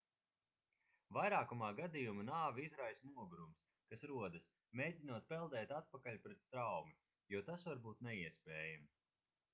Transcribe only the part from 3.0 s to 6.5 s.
nogurums kas rodas mēģinot peldēt atpakaļ pret